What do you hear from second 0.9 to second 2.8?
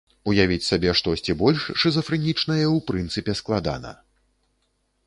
штосьці больш шызафрэнічнае ў